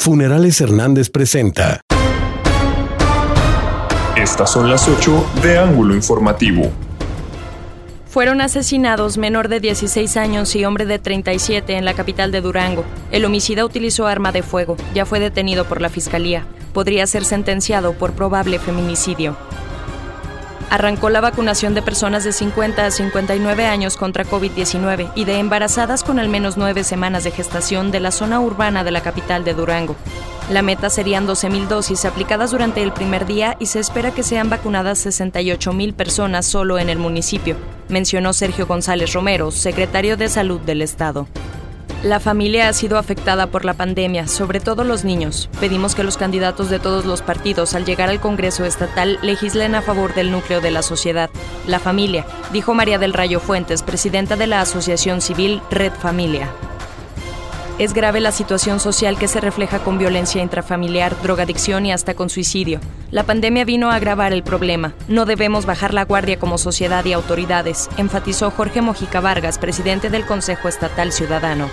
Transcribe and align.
Funerales 0.00 0.60
Hernández 0.60 1.10
presenta. 1.10 1.80
Estas 4.16 4.52
son 4.52 4.70
las 4.70 4.86
8 4.86 5.26
de 5.42 5.58
Ángulo 5.58 5.96
Informativo. 5.96 6.70
Fueron 8.08 8.40
asesinados 8.40 9.18
menor 9.18 9.48
de 9.48 9.58
16 9.58 10.16
años 10.16 10.54
y 10.54 10.64
hombre 10.64 10.86
de 10.86 11.00
37 11.00 11.76
en 11.76 11.84
la 11.84 11.94
capital 11.94 12.30
de 12.30 12.40
Durango. 12.40 12.84
El 13.10 13.24
homicida 13.24 13.64
utilizó 13.64 14.06
arma 14.06 14.30
de 14.30 14.44
fuego. 14.44 14.76
Ya 14.94 15.04
fue 15.04 15.18
detenido 15.18 15.64
por 15.64 15.82
la 15.82 15.88
fiscalía. 15.88 16.46
Podría 16.72 17.04
ser 17.08 17.24
sentenciado 17.24 17.92
por 17.94 18.12
probable 18.12 18.60
feminicidio 18.60 19.36
arrancó 20.70 21.10
la 21.10 21.20
vacunación 21.20 21.74
de 21.74 21.82
personas 21.82 22.24
de 22.24 22.32
50 22.32 22.84
a 22.84 22.90
59 22.90 23.66
años 23.66 23.96
contra 23.96 24.24
COVID-19 24.24 25.12
y 25.14 25.24
de 25.24 25.38
embarazadas 25.38 26.04
con 26.04 26.18
al 26.18 26.28
menos 26.28 26.56
nueve 26.56 26.84
semanas 26.84 27.24
de 27.24 27.30
gestación 27.30 27.90
de 27.90 28.00
la 28.00 28.10
zona 28.10 28.40
urbana 28.40 28.84
de 28.84 28.90
la 28.90 29.02
capital 29.02 29.44
de 29.44 29.54
Durango. 29.54 29.96
La 30.50 30.62
meta 30.62 30.88
serían 30.88 31.26
12.000 31.26 31.68
dosis 31.68 32.04
aplicadas 32.06 32.52
durante 32.52 32.82
el 32.82 32.92
primer 32.92 33.26
día 33.26 33.56
y 33.60 33.66
se 33.66 33.80
espera 33.80 34.12
que 34.12 34.22
sean 34.22 34.48
vacunadas 34.48 35.04
68.000 35.04 35.92
personas 35.92 36.46
solo 36.46 36.78
en 36.78 36.88
el 36.88 36.98
municipio, 36.98 37.56
mencionó 37.88 38.32
Sergio 38.32 38.66
González 38.66 39.12
Romero, 39.12 39.50
secretario 39.50 40.16
de 40.16 40.28
Salud 40.28 40.60
del 40.60 40.80
Estado. 40.80 41.26
La 42.04 42.20
familia 42.20 42.68
ha 42.68 42.72
sido 42.72 42.96
afectada 42.96 43.48
por 43.48 43.64
la 43.64 43.74
pandemia, 43.74 44.28
sobre 44.28 44.60
todo 44.60 44.84
los 44.84 45.04
niños. 45.04 45.50
Pedimos 45.58 45.96
que 45.96 46.04
los 46.04 46.16
candidatos 46.16 46.70
de 46.70 46.78
todos 46.78 47.04
los 47.04 47.22
partidos 47.22 47.74
al 47.74 47.84
llegar 47.84 48.08
al 48.08 48.20
Congreso 48.20 48.64
Estatal 48.64 49.18
legislen 49.20 49.74
a 49.74 49.82
favor 49.82 50.14
del 50.14 50.30
núcleo 50.30 50.60
de 50.60 50.70
la 50.70 50.82
sociedad, 50.82 51.28
la 51.66 51.80
familia, 51.80 52.24
dijo 52.52 52.72
María 52.72 52.98
del 52.98 53.14
Rayo 53.14 53.40
Fuentes, 53.40 53.82
presidenta 53.82 54.36
de 54.36 54.46
la 54.46 54.60
Asociación 54.60 55.20
Civil 55.20 55.60
Red 55.72 55.92
Familia. 55.92 56.48
Es 57.78 57.94
grave 57.94 58.18
la 58.18 58.32
situación 58.32 58.80
social 58.80 59.16
que 59.16 59.28
se 59.28 59.40
refleja 59.40 59.78
con 59.78 59.98
violencia 59.98 60.42
intrafamiliar, 60.42 61.14
drogadicción 61.22 61.86
y 61.86 61.92
hasta 61.92 62.14
con 62.14 62.28
suicidio. 62.28 62.80
La 63.12 63.22
pandemia 63.22 63.64
vino 63.64 63.88
a 63.88 63.94
agravar 63.94 64.32
el 64.32 64.42
problema. 64.42 64.94
No 65.06 65.26
debemos 65.26 65.64
bajar 65.64 65.94
la 65.94 66.04
guardia 66.04 66.40
como 66.40 66.58
sociedad 66.58 67.04
y 67.04 67.12
autoridades, 67.12 67.88
enfatizó 67.96 68.50
Jorge 68.50 68.82
Mojica 68.82 69.20
Vargas, 69.20 69.58
presidente 69.58 70.10
del 70.10 70.26
Consejo 70.26 70.66
Estatal 70.66 71.12
Ciudadano. 71.12 71.68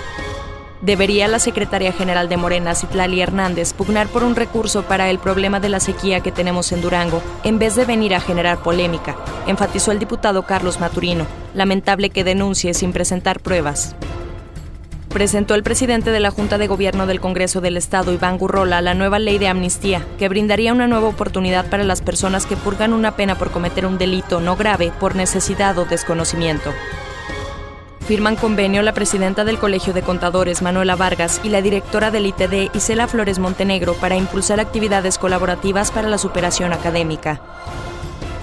Debería 0.86 1.28
la 1.28 1.39
secretaria 1.39 1.91
general 1.91 2.30
de 2.30 2.38
Morena, 2.38 2.75
Citlali 2.75 3.19
Hernández, 3.19 3.73
pugnar 3.73 4.08
por 4.08 4.23
un 4.23 4.36
recurso 4.36 4.83
para 4.83 5.09
el 5.09 5.17
problema 5.17 5.59
de 5.59 5.67
la 5.67 5.80
sequía 5.80 6.19
que 6.19 6.31
tenemos 6.31 6.72
en 6.72 6.81
Durango, 6.83 7.23
en 7.44 7.58
vez 7.58 7.75
de 7.75 7.86
venir 7.86 8.14
a 8.14 8.19
generar 8.19 8.59
polémica, 8.59 9.16
enfatizó 9.47 9.92
el 9.92 9.97
diputado 9.97 10.45
Carlos 10.45 10.80
Maturino. 10.80 11.25
Lamentable 11.55 12.11
que 12.11 12.23
denuncie 12.23 12.75
sin 12.75 12.94
presentar 12.94 13.39
pruebas 13.39 13.95
presentó 15.09 15.55
el 15.55 15.64
presidente 15.64 16.11
de 16.11 16.19
la 16.19 16.30
Junta 16.30 16.58
de 16.58 16.67
Gobierno 16.67 17.08
del 17.08 17.22
Congreso 17.22 17.61
del 17.61 17.77
Estado, 17.77 18.11
Iván 18.11 18.38
Gurrola, 18.38 18.81
la 18.81 18.95
nueva 18.95 19.17
ley 19.17 19.38
de 19.38 19.47
amnistía, 19.47 20.05
que 20.20 20.27
brindaría 20.27 20.73
una 20.73 20.88
nueva 20.88 21.08
oportunidad 21.08 21.70
para 21.70 21.86
las 21.86 22.02
personas 22.02 22.45
que 22.45 22.58
purgan 22.58 22.92
una 22.92 23.16
pena 23.16 23.38
por 23.38 23.49
cometer 23.49 23.86
un 23.86 23.97
delito 23.97 24.42
no 24.42 24.58
grave 24.58 24.92
por 24.99 25.16
necesidad 25.16 25.77
o 25.77 25.86
desconocimiento. 25.86 26.73
Firman 28.08 28.36
convenio 28.36 28.84
la 28.84 28.94
presidenta 28.94 29.44
del 29.44 29.58
Colegio 29.58 29.92
de 29.92 30.03
Contadores, 30.03 30.61
Manuela 30.61 30.95
Vargas, 30.95 31.42
y 31.44 31.50
la 31.50 31.64
directora 31.64 32.11
del 32.11 32.28
ITD, 32.28 32.75
Isela 32.75 33.08
Flores 33.08 33.39
Montenegro, 33.39 33.95
para 33.95 34.16
impulsar 34.16 34.59
actividades 34.59 35.17
colaborativas 35.17 35.92
para 35.92 36.08
la 36.08 36.20
superación 36.20 36.72
académica 36.72 37.42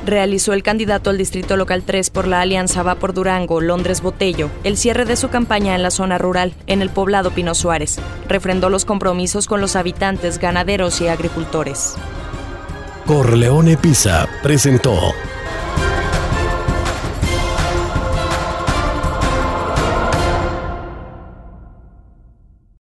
realizó 0.04 0.52
el 0.52 0.62
candidato 0.62 1.10
al 1.10 1.18
Distrito 1.18 1.56
Local 1.56 1.82
3 1.84 2.10
por 2.10 2.26
la 2.26 2.40
Alianza 2.40 2.82
Va 2.82 2.96
por 2.96 3.14
Durango, 3.14 3.60
Londres 3.60 4.02
Botello, 4.02 4.50
el 4.64 4.76
cierre 4.76 5.04
de 5.04 5.16
su 5.16 5.28
campaña 5.28 5.74
en 5.74 5.82
la 5.82 5.90
zona 5.90 6.18
rural, 6.18 6.54
en 6.66 6.82
el 6.82 6.90
poblado 6.90 7.30
Pino 7.30 7.54
Suárez. 7.54 7.98
Refrendó 8.28 8.68
los 8.68 8.84
compromisos 8.84 9.46
con 9.46 9.60
los 9.60 9.76
habitantes, 9.76 10.38
ganaderos 10.38 11.00
y 11.00 11.08
agricultores. 11.08 11.94
Corleone 13.06 13.76
Pisa 13.76 14.28
presentó 14.42 14.98